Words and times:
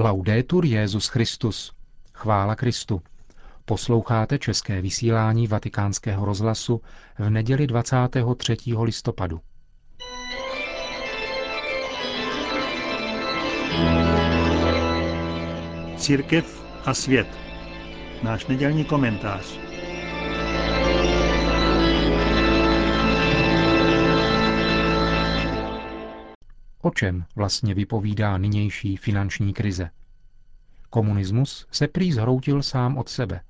Laudetur 0.00 0.64
Jezus 0.64 1.08
Christus. 1.08 1.72
Chvála 2.14 2.54
Kristu. 2.54 3.02
Posloucháte 3.64 4.38
české 4.38 4.80
vysílání 4.80 5.46
Vatikánského 5.46 6.24
rozhlasu 6.24 6.80
v 7.18 7.30
neděli 7.30 7.66
23. 7.66 8.56
listopadu. 8.82 9.40
Církev 15.96 16.62
a 16.84 16.94
svět. 16.94 17.28
Náš 18.22 18.46
nedělní 18.46 18.84
komentář. 18.84 19.67
O 26.82 26.90
čem 26.90 27.24
vlastně 27.36 27.74
vypovídá 27.74 28.38
nynější 28.38 28.96
finanční 28.96 29.52
krize? 29.52 29.90
Komunismus 30.90 31.66
se 31.70 31.88
prý 31.88 32.12
zhroutil 32.12 32.62
sám 32.62 32.98
od 32.98 33.08
sebe. 33.08 33.40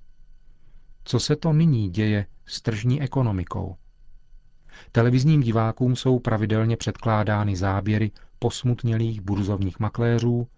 Co 1.04 1.20
se 1.20 1.36
to 1.36 1.52
nyní 1.52 1.90
děje 1.90 2.26
s 2.46 2.62
tržní 2.62 3.02
ekonomikou? 3.02 3.76
Televizním 4.92 5.40
divákům 5.40 5.96
jsou 5.96 6.18
pravidelně 6.18 6.76
předkládány 6.76 7.56
záběry 7.56 8.10
posmutnělých 8.38 9.20
burzovních 9.20 9.80
makléřů 9.80 10.48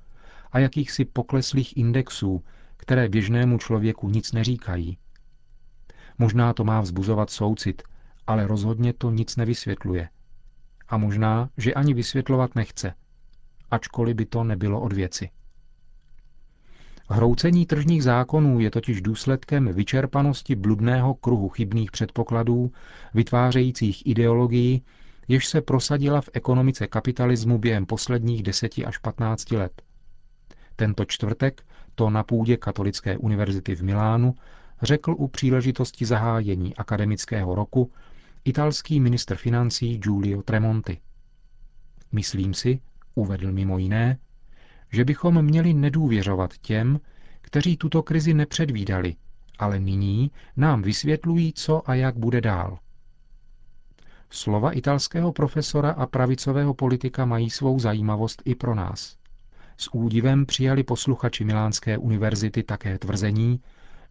a 0.53 0.59
jakýchsi 0.59 1.05
pokleslých 1.05 1.77
indexů, 1.77 2.45
které 2.77 3.09
běžnému 3.09 3.59
člověku 3.59 4.09
nic 4.09 4.33
neříkají. 4.33 4.99
Možná 6.19 6.53
to 6.53 6.65
má 6.65 6.81
vzbuzovat 6.81 7.31
soucit, 7.31 7.83
ale 8.27 8.47
rozhodně 8.47 8.93
to 8.93 9.11
nic 9.11 9.37
nevysvětluje– 9.37 10.09
a 10.91 10.97
možná, 10.97 11.51
že 11.57 11.75
ani 11.75 11.95
vysvětlovat 11.95 12.55
nechce, 12.55 12.95
ačkoliv 13.71 14.17
by 14.17 14.27
to 14.27 14.45
nebylo 14.45 14.81
od 14.81 14.93
věci. 14.93 15.31
Hroucení 17.13 17.67
tržních 17.67 18.03
zákonů 18.03 18.61
je 18.61 18.71
totiž 18.71 19.03
důsledkem 19.03 19.73
vyčerpanosti 19.73 20.57
bludného 20.57 21.15
kruhu 21.15 21.49
chybných 21.49 21.91
předpokladů, 21.91 22.73
vytvářejících 23.15 24.07
ideologii, 24.07 24.81
jež 25.29 25.47
se 25.47 25.61
prosadila 25.61 26.21
v 26.21 26.29
ekonomice 26.33 26.87
kapitalismu 26.87 27.59
během 27.59 27.87
posledních 27.87 28.43
10 28.43 28.73
až 28.87 28.99
15 28.99 29.51
let. 29.51 29.83
Tento 30.77 31.05
čtvrtek 31.05 31.63
to 31.95 32.11
na 32.11 32.23
půdě 32.23 32.57
Katolické 32.57 33.19
univerzity 33.19 33.75
v 33.75 33.83
Milánu 33.83 34.35
řekl 34.83 35.15
u 35.19 35.29
příležitosti 35.29 36.05
zahájení 36.05 36.77
akademického 36.77 37.55
roku 37.55 37.93
italský 38.45 39.01
ministr 39.01 39.37
financí 39.37 39.99
Giulio 39.99 40.43
Tremonti. 40.43 41.01
Myslím 42.13 42.55
si, 42.55 42.81
uvedl 43.15 43.53
mimo 43.53 43.79
jiné, 43.79 44.19
že 44.93 45.05
bychom 45.05 45.43
měli 45.43 45.75
nedůvěřovat 45.75 46.59
těm, 46.59 47.01
kteří 47.41 47.77
tuto 47.77 48.03
krizi 48.03 48.35
nepředvídali, 48.35 49.17
ale 49.59 49.79
nyní 49.79 50.31
nám 50.57 50.83
vysvětlují, 50.83 51.53
co 51.53 51.91
a 51.91 51.95
jak 51.95 52.17
bude 52.19 52.41
dál. 52.41 52.79
Slova 54.31 54.73
italského 54.73 55.33
profesora 55.33 55.91
a 55.91 56.07
pravicového 56.07 56.75
politika 56.75 57.25
mají 57.25 57.51
svou 57.51 57.79
zajímavost 57.79 58.43
i 58.45 58.55
pro 58.55 58.75
nás. 58.75 59.17
S 59.77 59.95
údivem 59.95 60.47
přijali 60.47 60.83
posluchači 60.83 61.45
Milánské 61.45 61.99
univerzity 61.99 62.63
také 62.63 62.99
tvrzení, 62.99 63.61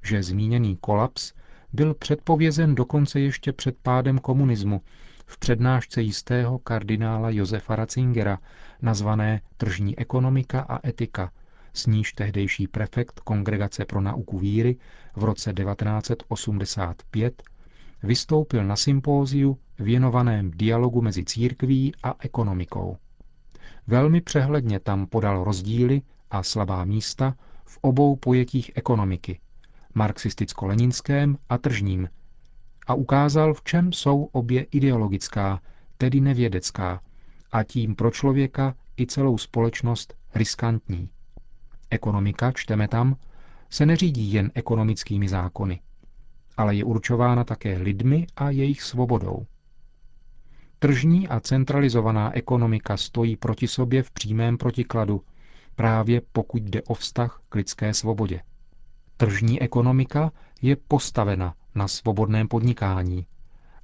že 0.03 0.23
zmíněný 0.23 0.77
kolaps 0.77 1.33
byl 1.73 1.93
předpovězen 1.93 2.75
dokonce 2.75 3.19
ještě 3.19 3.53
před 3.53 3.77
pádem 3.77 4.19
komunismu 4.19 4.81
v 5.25 5.37
přednášce 5.37 6.01
jistého 6.01 6.59
kardinála 6.59 7.29
Josefa 7.29 7.75
Ratzingera, 7.75 8.39
nazvané 8.81 9.41
Tržní 9.57 9.99
ekonomika 9.99 10.61
a 10.61 10.87
etika, 10.87 11.31
s 11.73 11.85
níž 11.85 12.13
tehdejší 12.13 12.67
prefekt 12.67 13.19
Kongregace 13.19 13.85
pro 13.85 14.01
nauku 14.01 14.37
víry 14.37 14.77
v 15.15 15.23
roce 15.23 15.53
1985 15.53 17.43
vystoupil 18.03 18.63
na 18.65 18.75
sympóziu 18.75 19.57
věnovaném 19.79 20.51
dialogu 20.51 21.01
mezi 21.01 21.23
církví 21.25 21.93
a 22.03 22.15
ekonomikou. 22.19 22.97
Velmi 23.87 24.21
přehledně 24.21 24.79
tam 24.79 25.07
podal 25.07 25.43
rozdíly 25.43 26.01
a 26.31 26.43
slabá 26.43 26.85
místa 26.85 27.35
v 27.65 27.77
obou 27.81 28.15
pojetích 28.15 28.71
ekonomiky, 28.75 29.39
marxisticko-leninském 29.99 31.37
a 31.49 31.57
tržním, 31.57 32.09
a 32.87 32.93
ukázal, 32.93 33.53
v 33.53 33.63
čem 33.63 33.93
jsou 33.93 34.23
obě 34.23 34.63
ideologická, 34.63 35.61
tedy 35.97 36.19
nevědecká, 36.21 37.01
a 37.51 37.63
tím 37.63 37.95
pro 37.95 38.11
člověka 38.11 38.75
i 38.99 39.07
celou 39.07 39.37
společnost 39.37 40.13
riskantní. 40.35 41.09
Ekonomika, 41.89 42.51
čteme 42.51 42.87
tam, 42.87 43.15
se 43.69 43.85
neřídí 43.85 44.33
jen 44.33 44.51
ekonomickými 44.55 45.29
zákony, 45.29 45.79
ale 46.57 46.75
je 46.75 46.83
určována 46.83 47.43
také 47.43 47.77
lidmi 47.77 48.27
a 48.35 48.49
jejich 48.49 48.81
svobodou. 48.81 49.45
Tržní 50.79 51.27
a 51.27 51.39
centralizovaná 51.39 52.35
ekonomika 52.35 52.97
stojí 52.97 53.35
proti 53.35 53.67
sobě 53.67 54.03
v 54.03 54.11
přímém 54.11 54.57
protikladu, 54.57 55.21
právě 55.75 56.21
pokud 56.31 56.63
jde 56.63 56.81
o 56.81 56.93
vztah 56.93 57.41
k 57.49 57.55
lidské 57.55 57.93
svobodě. 57.93 58.41
Tržní 59.21 59.61
ekonomika 59.61 60.31
je 60.61 60.75
postavena 60.75 61.55
na 61.75 61.87
svobodném 61.87 62.47
podnikání, 62.47 63.25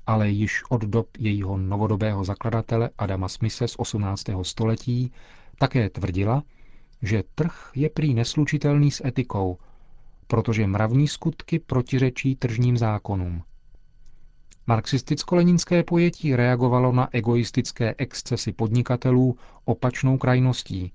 ale 0.07 0.29
již 0.29 0.63
od 0.69 0.81
dob 0.81 1.07
jejího 1.19 1.57
novodobého 1.57 2.23
zakladatele 2.23 2.90
Adama 2.97 3.28
Smise 3.28 3.68
z 3.68 3.75
18. 3.78 4.23
století 4.41 5.12
také 5.57 5.90
tvrdila, 5.90 6.44
že 7.01 7.23
trh 7.35 7.72
je 7.75 7.90
prý 7.90 8.13
neslučitelný 8.13 8.91
s 8.91 9.06
etikou, 9.06 9.57
protože 10.28 10.68
mravní 10.68 11.07
skutky 11.07 11.59
protiřečí 11.59 12.35
tržním 12.35 12.78
zákonům. 12.78 13.44
Marxisticko-leninské 14.67 15.84
pojetí 15.84 16.35
reagovalo 16.35 16.91
na 16.91 17.09
egoistické 17.12 17.96
excesy 17.97 18.52
podnikatelů 18.52 19.38
opačnou 19.66 20.17
krajností, 20.17 20.91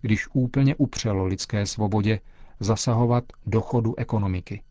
když 0.00 0.28
úplně 0.32 0.74
upřelo 0.76 1.26
lidské 1.26 1.66
svobodě 1.66 2.20
zasahovat 2.64 3.24
do 3.46 3.60
chodu 3.60 3.98
ekonomiky. 3.98 4.62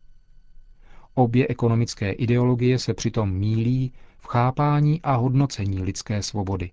Obě 1.14 1.48
ekonomické 1.48 2.12
ideologie 2.12 2.78
se 2.78 2.94
přitom 2.94 3.30
mílí 3.30 3.92
v 4.18 4.26
chápání 4.26 5.00
a 5.02 5.14
hodnocení 5.14 5.82
lidské 5.82 6.22
svobody. 6.22 6.70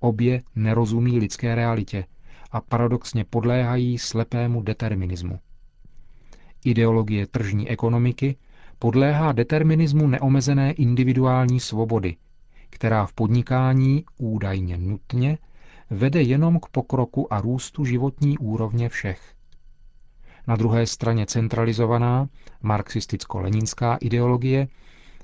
Obě 0.00 0.42
nerozumí 0.54 1.18
lidské 1.18 1.54
realitě 1.54 2.04
a 2.52 2.60
paradoxně 2.60 3.24
podléhají 3.24 3.98
slepému 3.98 4.62
determinismu. 4.62 5.40
Ideologie 6.64 7.26
tržní 7.26 7.68
ekonomiky 7.70 8.36
podléhá 8.78 9.32
determinismu 9.32 10.06
neomezené 10.06 10.72
individuální 10.72 11.60
svobody, 11.60 12.16
která 12.70 13.06
v 13.06 13.12
podnikání 13.12 14.04
údajně 14.18 14.76
nutně 14.76 15.38
vede 15.90 16.22
jenom 16.22 16.60
k 16.60 16.66
pokroku 16.66 17.32
a 17.32 17.40
růstu 17.40 17.84
životní 17.84 18.38
úrovně 18.38 18.88
všech. 18.88 19.35
Na 20.46 20.56
druhé 20.56 20.86
straně 20.86 21.26
centralizovaná 21.26 22.28
marxisticko-leninská 22.62 23.98
ideologie 24.00 24.68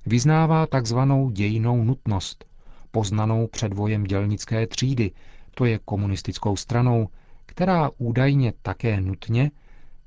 vyznává 0.06 0.66
takzvanou 0.66 1.30
dějinou 1.30 1.84
nutnost, 1.84 2.44
poznanou 2.90 3.46
předvojem 3.46 4.04
dělnické 4.04 4.66
třídy, 4.66 5.10
to 5.54 5.64
je 5.64 5.78
komunistickou 5.84 6.56
stranou, 6.56 7.08
která 7.46 7.90
údajně 7.98 8.52
také 8.62 9.00
nutně 9.00 9.50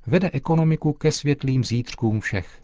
vede 0.06 0.30
ekonomiku 0.32 0.92
ke 0.92 1.12
světlým 1.12 1.64
zítřkům 1.64 2.20
všech. 2.20 2.62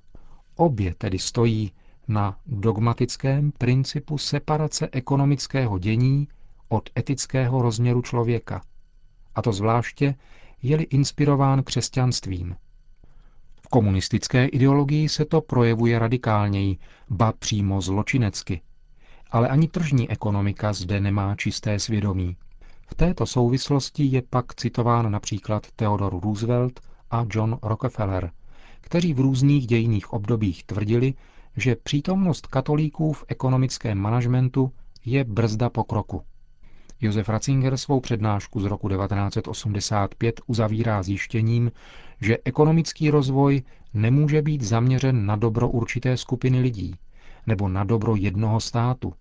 Obě 0.56 0.94
tedy 0.94 1.18
stojí 1.18 1.72
na 2.08 2.38
dogmatickém 2.46 3.52
principu 3.52 4.18
separace 4.18 4.88
ekonomického 4.92 5.78
dění 5.78 6.28
od 6.68 6.91
etického 6.98 7.62
rozměru 7.62 8.02
člověka, 8.02 8.62
a 9.34 9.42
to 9.42 9.52
zvláště 9.52 10.14
je-li 10.62 10.84
inspirován 10.84 11.62
křesťanstvím. 11.62 12.56
V 13.62 13.68
komunistické 13.68 14.47
ideologii 14.47 15.09
se 15.09 15.24
to 15.24 15.41
projevuje 15.41 15.98
radikálněji, 15.98 16.78
ba 17.10 17.32
přímo 17.32 17.80
zločinecky. 17.80 18.60
Ale 19.30 19.48
ani 19.48 19.68
tržní 19.68 20.10
ekonomika 20.10 20.72
zde 20.72 21.00
nemá 21.00 21.36
čisté 21.36 21.78
svědomí. 21.78 22.36
V 22.86 22.94
této 22.94 23.26
souvislosti 23.26 24.04
je 24.04 24.22
pak 24.30 24.54
citován 24.54 25.12
například 25.12 25.66
Theodor 25.76 26.20
Roosevelt 26.22 26.80
a 27.10 27.26
John 27.30 27.58
Rockefeller, 27.62 28.30
kteří 28.80 29.15
v 29.15 29.20
různých 29.20 29.66
dějných 29.66 30.12
obdobích 30.12 30.65
tvrdili, 30.65 31.15
že 31.56 31.76
přítomnost 31.76 32.47
katolíků 32.47 33.12
v 33.12 33.24
ekonomickém 33.28 33.98
manažmentu 33.98 34.72
je 35.04 35.24
brzda 35.24 35.70
pokroku. 35.70 36.22
Josef 37.03 37.28
Ratzinger 37.28 37.77
svou 37.77 38.01
přednášku 38.01 38.60
z 38.60 38.65
roku 38.65 38.89
1985 38.89 40.41
uzavírá 40.47 41.03
zjištěním, 41.03 41.72
že 42.21 42.39
ekonomický 42.45 43.10
rozvoj 43.10 43.63
nemůže 43.95 44.43
být 44.43 44.63
zaměřen 44.63 45.27
na 45.27 45.37
dobro 45.37 45.69
určité 45.69 46.16
skupiny 46.16 46.60
lidí 46.60 46.95
nebo 47.47 47.69
na 47.69 47.84
dobro 47.84 48.16
jednoho 48.16 48.60
státu, 48.60 49.15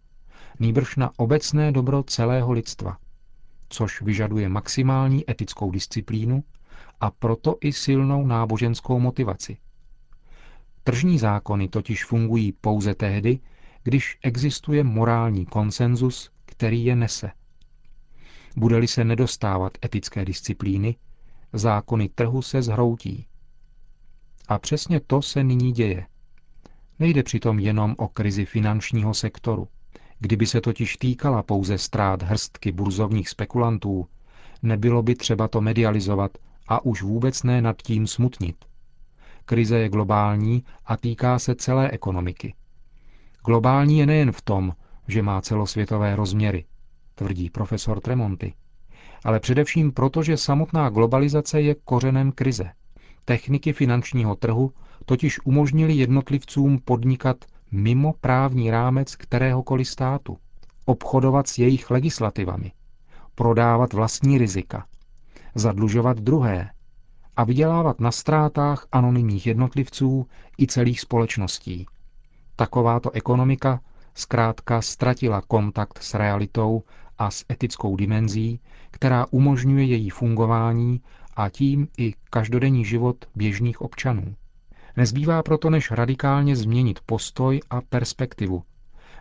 nýbrž 0.59 0.95
na 0.95 1.11
obecné 1.17 1.71
dobro 1.71 2.03
celého 2.03 2.51
lidstva, 2.51 2.97
což 3.69 4.01
vyžaduje 4.01 4.49
maximální 4.49 5.29
etickou 5.29 5.71
disciplínu 5.71 6.43
a 6.99 7.11
proto 7.11 7.57
i 7.61 7.73
silnou 7.73 8.25
náboženskou 8.25 8.99
motivaci. 8.99 9.57
Tržní 10.83 11.19
zákony 11.19 11.67
totiž 11.67 12.05
fungují 12.05 12.51
pouze 12.51 12.95
tehdy, 12.95 13.39
když 13.83 14.17
existuje 14.23 14.83
morální 14.83 15.45
konsenzus, 15.45 16.29
který 16.45 16.85
je 16.85 16.95
nese. 16.95 17.31
Bude-li 18.55 18.87
se 18.87 19.03
nedostávat 19.03 19.77
etické 19.85 20.25
disciplíny, 20.25 20.95
zákony 21.53 22.09
trhu 22.09 22.41
se 22.41 22.61
zhroutí. 22.61 23.27
A 24.47 24.59
přesně 24.59 24.99
to 24.99 25.21
se 25.21 25.43
nyní 25.43 25.71
děje. 25.71 26.05
Nejde 26.99 27.23
přitom 27.23 27.59
jenom 27.59 27.95
o 27.97 28.07
krizi 28.07 28.45
finančního 28.45 29.13
sektoru. 29.13 29.67
Kdyby 30.19 30.45
se 30.45 30.61
totiž 30.61 30.97
týkala 30.97 31.43
pouze 31.43 31.77
ztrát 31.77 32.23
hrstky 32.23 32.71
burzovních 32.71 33.29
spekulantů, 33.29 34.07
nebylo 34.63 35.03
by 35.03 35.15
třeba 35.15 35.47
to 35.47 35.61
medializovat 35.61 36.37
a 36.67 36.85
už 36.85 37.01
vůbec 37.01 37.43
ne 37.43 37.61
nad 37.61 37.81
tím 37.81 38.07
smutnit. 38.07 38.55
Krize 39.45 39.77
je 39.77 39.89
globální 39.89 40.63
a 40.85 40.97
týká 40.97 41.39
se 41.39 41.55
celé 41.55 41.91
ekonomiky. 41.91 42.53
Globální 43.45 43.99
je 43.99 44.05
nejen 44.05 44.31
v 44.31 44.41
tom, 44.41 44.73
že 45.07 45.21
má 45.21 45.41
celosvětové 45.41 46.15
rozměry, 46.15 46.65
tvrdí 47.15 47.49
profesor 47.49 47.99
Tremonti, 47.99 48.53
ale 49.23 49.39
především 49.39 49.91
proto, 49.91 50.23
že 50.23 50.37
samotná 50.37 50.89
globalizace 50.89 51.61
je 51.61 51.75
kořenem 51.75 52.31
krize. 52.31 52.71
Techniky 53.25 53.73
finančního 53.73 54.35
trhu 54.35 54.71
totiž 55.05 55.39
umožnili 55.45 55.93
jednotlivcům 55.93 56.79
podnikat 56.79 57.45
mimo 57.71 58.13
právní 58.21 58.71
rámec 58.71 59.15
kteréhokoliv 59.15 59.87
státu, 59.87 60.37
obchodovat 60.85 61.47
s 61.47 61.57
jejich 61.57 61.91
legislativami, 61.91 62.71
prodávat 63.35 63.93
vlastní 63.93 64.37
rizika, 64.37 64.85
zadlužovat 65.55 66.17
druhé 66.19 66.69
a 67.37 67.43
vydělávat 67.43 67.99
na 67.99 68.11
ztrátách 68.11 68.87
anonymních 68.91 69.47
jednotlivců 69.47 70.27
i 70.59 70.67
celých 70.67 71.01
společností. 71.01 71.85
Takováto 72.55 73.11
ekonomika 73.11 73.79
zkrátka 74.15 74.81
ztratila 74.81 75.41
kontakt 75.41 75.97
s 76.03 76.13
realitou 76.13 76.83
a 77.17 77.31
s 77.31 77.45
etickou 77.51 77.95
dimenzí, 77.95 78.59
která 78.91 79.25
umožňuje 79.31 79.85
její 79.85 80.09
fungování 80.09 81.01
a 81.35 81.49
tím 81.49 81.87
i 81.97 82.13
každodenní 82.29 82.85
život 82.85 83.25
běžných 83.35 83.81
občanů. 83.81 84.35
Nezbývá 84.97 85.43
proto, 85.43 85.69
než 85.69 85.91
radikálně 85.91 86.55
změnit 86.55 86.99
postoj 87.05 87.59
a 87.69 87.81
perspektivu. 87.81 88.63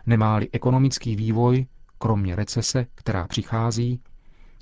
Nemá-li 0.05 0.49
ekonomický 0.51 1.15
vývoj, 1.15 1.65
kromě 1.97 2.35
recese, 2.35 2.85
která 2.95 3.27
přichází, 3.27 3.99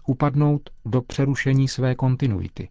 upadnout 0.08 0.70
do 0.86 1.02
přerušení 1.02 1.68
své 1.68 1.96
kontinuity, 1.96 2.70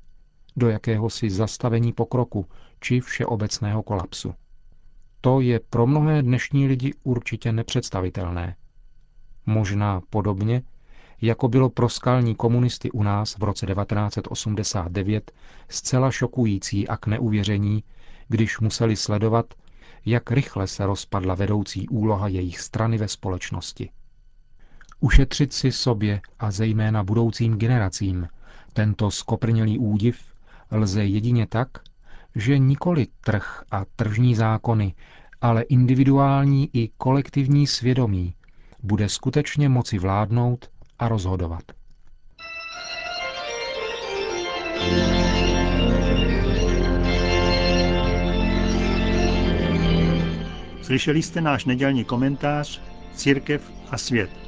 do 0.56 0.68
jakéhosi 0.68 1.30
zastavení 1.30 1.92
pokroku 1.92 2.46
či 2.80 3.00
všeobecného 3.00 3.82
kolapsu. 3.82 4.34
To 5.20 5.40
je 5.40 5.60
pro 5.60 5.86
mnohé 5.86 6.22
dnešní 6.22 6.66
lidi 6.66 6.94
určitě 7.02 7.52
nepředstavitelné. 7.52 8.56
Možná 9.46 10.00
podobně, 10.10 10.62
jako 11.20 11.48
bylo 11.48 11.70
pro 11.70 11.88
skalní 11.88 12.34
komunisty 12.34 12.90
u 12.90 13.02
nás 13.02 13.38
v 13.38 13.42
roce 13.42 13.66
1989 13.66 15.32
zcela 15.68 16.10
šokující 16.10 16.88
a 16.88 16.96
k 16.96 17.06
neuvěření, 17.06 17.84
když 18.28 18.60
museli 18.60 18.96
sledovat, 18.96 19.54
jak 20.06 20.30
rychle 20.30 20.66
se 20.66 20.86
rozpadla 20.86 21.34
vedoucí 21.34 21.88
úloha 21.88 22.28
jejich 22.28 22.60
strany 22.60 22.98
ve 22.98 23.08
společnosti. 23.08 23.90
Ušetřit 25.00 25.52
si 25.52 25.72
sobě 25.72 26.20
a 26.38 26.50
zejména 26.50 27.04
budoucím 27.04 27.56
generacím 27.56 28.28
tento 28.72 29.10
skoprnělý 29.10 29.78
údiv 29.78 30.18
lze 30.70 31.04
jedině 31.04 31.46
tak, 31.46 31.68
že 32.34 32.58
nikoli 32.58 33.06
trh 33.20 33.62
a 33.70 33.84
tržní 33.96 34.34
zákony, 34.34 34.94
ale 35.40 35.62
individuální 35.62 36.70
i 36.72 36.88
kolektivní 36.96 37.66
svědomí 37.66 38.34
bude 38.82 39.08
skutečně 39.08 39.68
moci 39.68 39.98
vládnout 39.98 40.70
a 40.98 41.08
rozhodovat. 41.08 41.62
Slyšeli 50.82 51.22
jste 51.22 51.40
náš 51.40 51.64
nedělní 51.64 52.04
komentář 52.04 52.80
Církev 53.14 53.72
a 53.90 53.98
svět. 53.98 54.47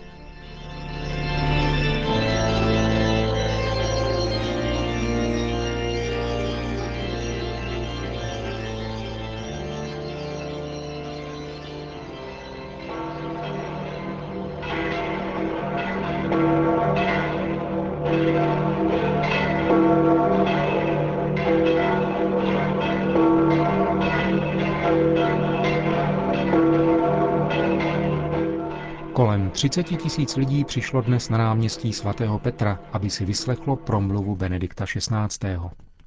Kolem 29.51 29.71
30 29.71 29.83
tisíc 30.03 30.37
lidí 30.37 30.65
přišlo 30.65 31.01
dnes 31.01 31.29
na 31.29 31.39
náměstí 31.39 31.93
svatého 31.93 32.39
Petra, 32.39 32.81
aby 32.93 33.11
si 33.11 33.25
vyslechlo 33.25 33.77
promluvu 33.77 34.37
Benedikta 34.37 34.85
XVI. 34.85 35.59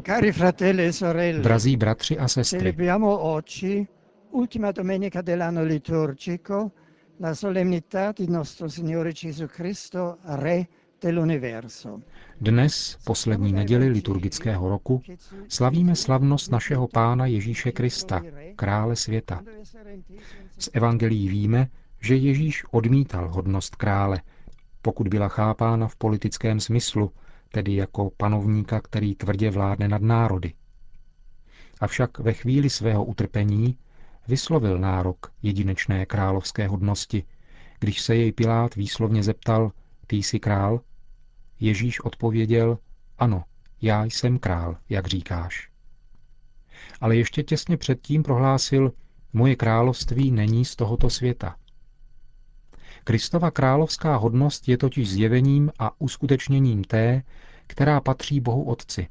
Cari 0.05 0.31
fratelli 0.31 0.85
e 0.85 0.93
sorelle, 0.93 1.39
Drazí 1.39 1.77
bratři 1.77 2.17
a 2.19 2.27
sestry, 2.27 2.59
celebriamo 2.59 3.19
oggi, 3.19 3.87
ultima 4.31 4.71
domenica 4.71 5.21
dell'anno 5.21 5.63
liturgico, 5.63 6.71
la 7.19 7.33
solennità 7.33 8.11
di 8.11 8.27
nostro 8.29 8.69
Signore 8.69 9.11
Gesù 9.11 9.45
Cristo, 9.47 10.17
Re 10.23 10.67
dell'universo. 11.01 12.01
dnes, 12.41 12.97
poslední 13.05 13.53
neděli 13.53 13.89
liturgického 13.89 14.69
roku, 14.69 15.01
slavíme 15.47 15.95
slavnost 15.95 16.51
našeho 16.51 16.87
Pána 16.87 17.25
Ježíše 17.25 17.71
Krista, 17.71 18.21
krále 18.55 18.95
světa. 18.95 19.43
Z 20.59 20.69
evangelií 20.73 21.27
víme, 21.27 21.67
že 22.03 22.15
Ježíš 22.15 22.65
odmítal 22.71 23.29
hodnost 23.29 23.75
krále, 23.75 24.21
pokud 24.81 25.07
byla 25.07 25.27
chápána 25.27 25.87
v 25.87 25.95
politickém 25.95 26.59
smyslu, 26.59 27.11
tedy 27.51 27.75
jako 27.75 28.09
panovníka, 28.17 28.81
který 28.81 29.15
tvrdě 29.15 29.51
vládne 29.51 29.87
nad 29.87 30.01
národy. 30.01 30.53
Avšak 31.79 32.19
ve 32.19 32.33
chvíli 32.33 32.69
svého 32.69 33.05
utrpení 33.05 33.77
vyslovil 34.27 34.79
nárok 34.79 35.31
jedinečné 35.41 36.05
královské 36.05 36.67
hodnosti, 36.67 37.23
když 37.79 38.01
se 38.01 38.15
jej 38.15 38.31
Pilát 38.31 38.75
výslovně 38.75 39.23
zeptal, 39.23 39.71
ty 40.07 40.15
jsi 40.15 40.39
král? 40.39 40.81
Ježíš 41.59 41.99
odpověděl, 41.99 42.77
ano, 43.17 43.43
já 43.81 44.03
jsem 44.03 44.39
král, 44.39 44.77
jak 44.89 45.07
říkáš. 45.07 45.69
Ale 47.01 47.15
ještě 47.15 47.43
těsně 47.43 47.77
předtím 47.77 48.23
prohlásil, 48.23 48.91
moje 49.33 49.55
království 49.55 50.31
není 50.31 50.65
z 50.65 50.75
tohoto 50.75 51.09
světa. 51.09 51.55
Kristova 53.03 53.51
královská 53.51 54.15
hodnost 54.15 54.67
je 54.69 54.77
totiž 54.77 55.09
zjevením 55.09 55.71
a 55.79 56.01
uskutečněním 56.01 56.83
té, 56.83 57.23
která 57.67 58.01
patří 58.01 58.39
Bohu 58.39 58.63
Otci, 58.63 59.07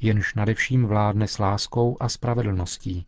jenž 0.00 0.34
nadevším 0.34 0.86
vládne 0.86 1.28
s 1.28 1.38
láskou 1.38 1.96
a 2.00 2.08
spravedlností. 2.08 3.06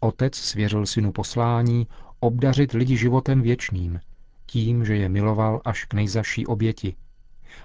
Otec 0.00 0.34
svěřil 0.36 0.86
synu 0.86 1.12
poslání 1.12 1.86
obdařit 2.20 2.72
lidi 2.72 2.96
životem 2.96 3.42
věčným, 3.42 4.00
tím, 4.46 4.84
že 4.84 4.96
je 4.96 5.08
miloval 5.08 5.60
až 5.64 5.84
k 5.84 5.94
nejzaší 5.94 6.46
oběti 6.46 6.96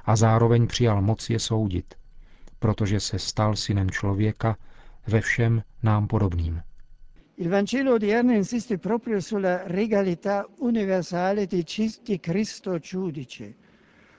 a 0.05 0.15
zároveň 0.15 0.67
přijal 0.67 1.01
moc 1.01 1.29
je 1.29 1.39
soudit, 1.39 1.95
protože 2.59 2.99
se 2.99 3.19
stal 3.19 3.55
synem 3.55 3.91
člověka 3.91 4.57
ve 5.07 5.21
všem 5.21 5.63
nám 5.83 6.07
podobným. 6.07 6.61
Il 7.39 7.47
Vangelo 7.47 7.93
odierno 7.93 8.33
insiste 8.33 8.77
proprio 8.77 9.21
sulla 9.21 9.63
regalità 9.65 10.45
universale 10.57 11.45
di, 11.45 11.63
di 12.03 12.19
Cristo 12.19 12.79
giudice, 12.79 13.55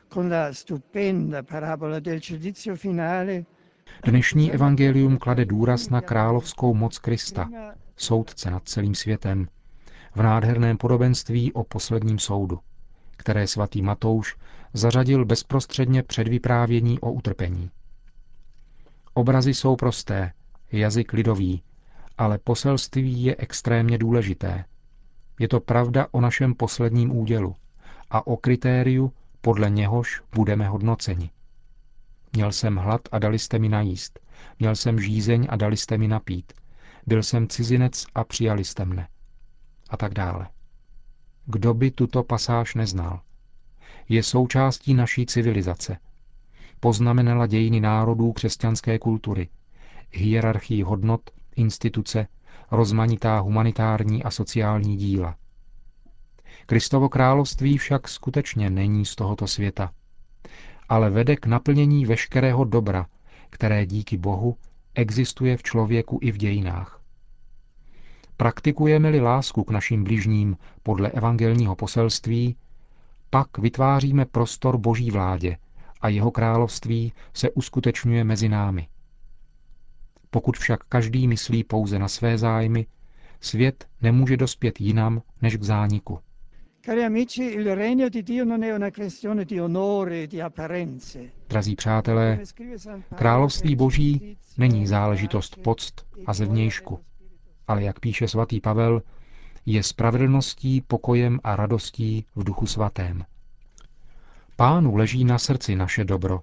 con 0.08 0.28
la 0.30 0.52
stupenda 0.54 1.42
parabola 1.42 2.00
del 2.00 2.18
giudizio 2.18 2.74
finale 2.76 3.44
Dnešní 4.04 4.52
evangelium 4.52 5.18
klade 5.18 5.44
důraz 5.44 5.88
na 5.90 6.00
královskou 6.00 6.74
moc 6.74 6.98
Krista, 6.98 7.48
soudce 7.96 8.50
nad 8.50 8.68
celým 8.68 8.94
světem, 8.94 9.48
v 10.14 10.22
nádherném 10.22 10.76
podobenství 10.76 11.52
o 11.52 11.64
posledním 11.64 12.18
soudu, 12.18 12.58
které 13.16 13.46
svatý 13.46 13.82
Matouš 13.82 14.36
zařadil 14.72 15.24
bezprostředně 15.24 16.02
před 16.02 16.28
vyprávění 16.28 17.00
o 17.00 17.12
utrpení. 17.12 17.70
Obrazy 19.14 19.54
jsou 19.54 19.76
prosté, 19.76 20.32
jazyk 20.72 21.12
lidový, 21.12 21.62
ale 22.20 22.38
poselství 22.38 23.24
je 23.24 23.36
extrémně 23.38 23.98
důležité. 23.98 24.64
Je 25.38 25.48
to 25.48 25.60
pravda 25.60 26.06
o 26.10 26.20
našem 26.20 26.54
posledním 26.54 27.16
údělu 27.16 27.56
a 28.10 28.26
o 28.26 28.36
kritériu, 28.36 29.12
podle 29.40 29.70
něhož 29.70 30.22
budeme 30.34 30.68
hodnoceni. 30.68 31.30
Měl 32.32 32.52
jsem 32.52 32.76
hlad 32.76 33.00
a 33.12 33.18
dali 33.18 33.38
jste 33.38 33.58
mi 33.58 33.68
najíst. 33.68 34.20
Měl 34.58 34.76
jsem 34.76 35.00
žízeň 35.00 35.46
a 35.50 35.56
dali 35.56 35.76
jste 35.76 35.98
mi 35.98 36.08
napít. 36.08 36.52
Byl 37.06 37.22
jsem 37.22 37.48
cizinec 37.48 38.06
a 38.14 38.24
přijali 38.24 38.64
jste 38.64 38.84
mne. 38.84 39.08
A 39.90 39.96
tak 39.96 40.14
dále. 40.14 40.48
Kdo 41.46 41.74
by 41.74 41.90
tuto 41.90 42.22
pasáž 42.22 42.74
neznal? 42.74 43.20
Je 44.08 44.22
součástí 44.22 44.94
naší 44.94 45.26
civilizace. 45.26 45.96
Poznamenala 46.80 47.46
dějiny 47.46 47.80
národů 47.80 48.32
křesťanské 48.32 48.98
kultury, 48.98 49.48
hierarchii 50.10 50.82
hodnot, 50.82 51.30
instituce, 51.60 52.26
rozmanitá 52.70 53.38
humanitární 53.40 54.22
a 54.24 54.30
sociální 54.30 54.96
díla. 54.96 55.36
Kristovo 56.66 57.08
království 57.08 57.78
však 57.78 58.08
skutečně 58.08 58.70
není 58.70 59.06
z 59.06 59.14
tohoto 59.14 59.46
světa, 59.46 59.90
ale 60.88 61.10
vede 61.10 61.36
k 61.36 61.46
naplnění 61.46 62.06
veškerého 62.06 62.64
dobra, 62.64 63.06
které 63.50 63.86
díky 63.86 64.16
Bohu 64.16 64.56
existuje 64.94 65.56
v 65.56 65.62
člověku 65.62 66.18
i 66.22 66.32
v 66.32 66.36
dějinách. 66.36 67.00
Praktikujeme-li 68.36 69.20
lásku 69.20 69.64
k 69.64 69.70
našim 69.70 70.04
bližním 70.04 70.56
podle 70.82 71.10
evangelního 71.10 71.76
poselství, 71.76 72.56
pak 73.30 73.58
vytváříme 73.58 74.24
prostor 74.24 74.78
Boží 74.78 75.10
vládě 75.10 75.56
a 76.00 76.08
jeho 76.08 76.30
království 76.30 77.12
se 77.34 77.50
uskutečňuje 77.50 78.24
mezi 78.24 78.48
námi. 78.48 78.88
Pokud 80.30 80.56
však 80.56 80.84
každý 80.84 81.28
myslí 81.28 81.64
pouze 81.64 81.98
na 81.98 82.08
své 82.08 82.38
zájmy, 82.38 82.86
svět 83.40 83.86
nemůže 84.02 84.36
dospět 84.36 84.80
jinam 84.80 85.22
než 85.42 85.56
k 85.56 85.62
zániku. 85.62 86.18
Cari 86.84 87.04
amici, 87.04 87.44
il 87.44 87.74
regno 87.74 88.08
di 88.08 88.22
Dio 88.22 88.44
non 88.44 88.62
è 88.64 88.74
una 88.74 88.90
questione 88.90 89.44
di 89.44 89.60
onore, 89.60 90.26
di 90.26 90.42
apparenze. 90.42 91.18
Drazí 91.48 91.76
přátelé, 91.76 92.38
království 93.14 93.76
boží 93.76 94.36
není 94.58 94.86
záležitost 94.86 95.56
poct 95.62 95.94
a 96.26 96.32
zevnějšku, 96.32 97.00
ale 97.68 97.82
jak 97.82 98.00
píše 98.00 98.28
svatý 98.28 98.60
Pavel, 98.60 99.02
je 99.66 99.82
spravedlností, 99.82 100.80
pokojem 100.80 101.40
a 101.44 101.56
radostí 101.56 102.24
v 102.36 102.44
duchu 102.44 102.66
svatém. 102.66 103.24
Pánu 104.56 104.96
leží 104.96 105.24
na 105.24 105.38
srdci 105.38 105.76
naše 105.76 106.04
dobro, 106.04 106.40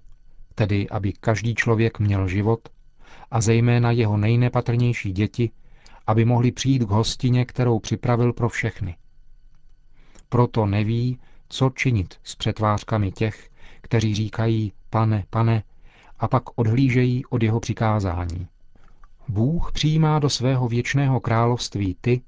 tedy 0.56 0.90
aby 0.90 1.14
každý 1.14 1.56
člověk 1.56 2.00
měl 2.00 2.28
život 2.28 2.70
a 3.32 3.42
zejména 3.42 3.92
jeho 3.92 4.18
nejnepatrnější 4.18 5.12
děti, 5.12 5.52
aby 6.08 6.26
mohli 6.26 6.52
přijít 6.52 6.84
k 6.84 6.90
hostině, 6.90 7.46
kterou 7.46 7.80
připravil 7.80 8.34
pro 8.34 8.50
všechny. 8.50 8.96
Proto 10.30 10.66
neví, 10.66 11.20
co 11.50 11.70
činit 11.70 12.20
s 12.24 12.36
přetvářkami 12.36 13.12
těch, 13.12 13.50
kteří 13.82 14.16
říkají 14.16 14.74
pane, 14.90 15.24
pane, 15.30 15.64
a 16.20 16.28
pak 16.28 16.44
odhlížejí 16.56 17.26
od 17.26 17.44
jeho 17.44 17.60
přikázání. 17.60 18.48
Bůh 19.28 19.72
přijímá 19.72 20.20
do 20.20 20.30
svého 20.30 20.68
věčného 20.68 21.20
království 21.20 21.98
ty, 22.02 22.22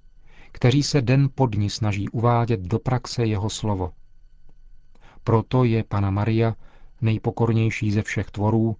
kteří 0.52 0.84
se 0.84 1.02
den 1.02 1.30
po 1.36 1.46
dni 1.46 1.70
snaží 1.70 2.10
uvádět 2.10 2.60
do 2.60 2.80
praxe 2.80 3.26
jeho 3.26 3.50
slovo. 3.50 3.92
Proto 5.24 5.64
je 5.64 5.84
Pana 5.84 6.12
Maria 6.12 6.56
nejpokornější 7.02 7.92
ze 7.92 8.04
všech 8.04 8.32
tvorů, 8.32 8.76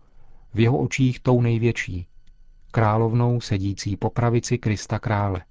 v 0.54 0.60
jeho 0.60 0.78
očích 0.78 1.20
tou 1.20 1.42
největší, 1.42 2.08
královnou 2.72 3.42
sedící 3.42 3.98
po 3.98 4.10
pravici 4.10 4.58
Krista 4.58 5.00
krále. 5.00 5.42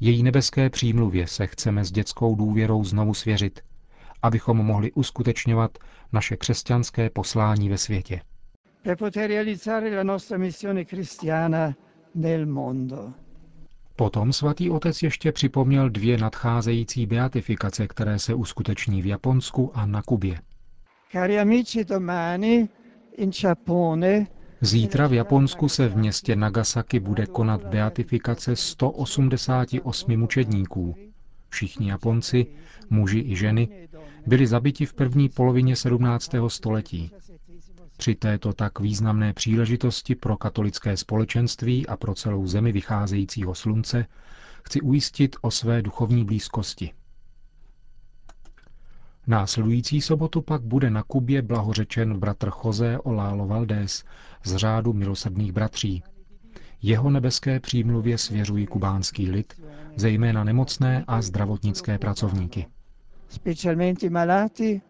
Její 0.00 0.22
nebeské 0.22 0.70
přímluvě 0.70 1.26
se 1.26 1.46
chceme 1.46 1.84
s 1.84 1.92
dětskou 1.92 2.34
důvěrou 2.34 2.84
znovu 2.84 3.14
svěřit, 3.14 3.60
abychom 4.22 4.56
mohli 4.56 4.92
uskutečňovat 4.92 5.78
naše 6.12 6.36
křesťanské 6.36 7.10
poslání 7.10 7.68
ve 7.68 7.78
světě. 7.78 8.20
Potom 13.96 14.32
svatý 14.32 14.70
otec 14.70 15.02
ještě 15.02 15.32
připomněl 15.32 15.90
dvě 15.90 16.18
nadcházející 16.18 17.06
beatifikace, 17.06 17.86
které 17.86 18.18
se 18.18 18.34
uskuteční 18.34 19.02
v 19.02 19.06
Japonsku 19.06 19.70
a 19.74 19.86
na 19.86 20.02
Kubě. 20.02 20.40
Cari 21.12 21.38
amici, 21.40 21.84
domani 21.84 22.68
Zítra 24.60 25.06
v 25.06 25.12
Japonsku 25.12 25.68
se 25.68 25.88
v 25.88 25.96
městě 25.96 26.36
Nagasaki 26.36 27.00
bude 27.00 27.26
konat 27.26 27.64
beatifikace 27.64 28.56
188 28.56 30.16
mučedníků. 30.16 30.94
Všichni 31.48 31.88
Japonci, 31.90 32.46
muži 32.90 33.18
i 33.18 33.36
ženy, 33.36 33.88
byli 34.26 34.46
zabiti 34.46 34.86
v 34.86 34.94
první 34.94 35.28
polovině 35.28 35.76
17. 35.76 36.30
století. 36.48 37.10
Při 37.96 38.14
této 38.14 38.52
tak 38.52 38.80
významné 38.80 39.32
příležitosti 39.32 40.14
pro 40.14 40.36
katolické 40.36 40.96
společenství 40.96 41.86
a 41.86 41.96
pro 41.96 42.14
celou 42.14 42.46
zemi 42.46 42.72
vycházejícího 42.72 43.54
slunce 43.54 44.06
chci 44.62 44.80
ujistit 44.80 45.36
o 45.40 45.50
své 45.50 45.82
duchovní 45.82 46.24
blízkosti. 46.24 46.92
Následující 49.26 50.00
sobotu 50.00 50.42
pak 50.42 50.62
bude 50.62 50.90
na 50.90 51.02
Kubě 51.02 51.42
blahořečen 51.42 52.18
bratr 52.18 52.50
José 52.64 52.98
Olálo 52.98 53.46
Valdés 53.46 54.04
z 54.44 54.56
řádu 54.56 54.92
milosrdných 54.92 55.52
bratří. 55.52 56.02
Jeho 56.82 57.10
nebeské 57.10 57.60
přímluvě 57.60 58.18
svěřují 58.18 58.66
kubánský 58.66 59.30
lid, 59.30 59.54
zejména 59.96 60.44
nemocné 60.44 61.04
a 61.06 61.22
zdravotnické 61.22 61.98
pracovníky. 61.98 62.66
specialmente 63.28 64.10
malati 64.10 64.80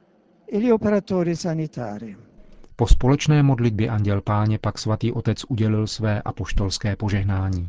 e 0.53 0.59
gli 0.61 0.73
operatori 0.73 1.37
sanitari. 1.37 2.17
Po 2.77 2.87
společné 2.87 3.43
modlitbě 3.43 3.89
Anděl 3.91 4.21
Páně 4.21 4.59
pak 4.59 4.79
svatý 4.79 5.13
otec 5.13 5.45
udělil 5.49 5.87
své 5.87 6.23
apoštolské 6.23 6.97
požehnání. 6.97 7.69